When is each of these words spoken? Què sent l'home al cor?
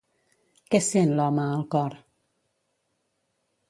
Què 0.75 0.79
sent 0.85 1.13
l'home 1.21 1.45
al 1.59 1.63
cor? 1.77 1.97